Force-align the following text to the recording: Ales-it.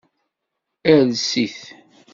Ales-it. 0.93 1.57